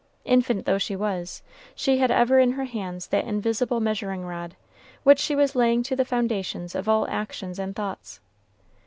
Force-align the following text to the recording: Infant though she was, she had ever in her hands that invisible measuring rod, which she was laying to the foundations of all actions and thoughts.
Infant 0.25 0.65
though 0.65 0.79
she 0.79 0.95
was, 0.95 1.43
she 1.75 1.99
had 1.99 2.09
ever 2.09 2.39
in 2.39 2.53
her 2.53 2.63
hands 2.65 3.05
that 3.09 3.23
invisible 3.23 3.79
measuring 3.79 4.25
rod, 4.25 4.55
which 5.03 5.19
she 5.19 5.35
was 5.35 5.53
laying 5.55 5.83
to 5.83 5.95
the 5.95 6.03
foundations 6.03 6.73
of 6.73 6.89
all 6.89 7.07
actions 7.07 7.59
and 7.59 7.75
thoughts. 7.75 8.19